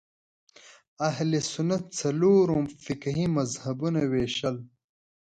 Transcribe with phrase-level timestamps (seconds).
[1.09, 4.57] اهل سنت څلورو فقهي مذهبونو وېشل